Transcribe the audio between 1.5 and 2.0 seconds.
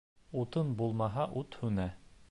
һүнә.